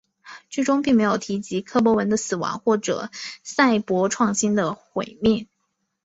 [0.49, 3.09] 剧中并没有提及柯博文的死亡或是
[3.43, 5.45] 赛博创星的毁灭。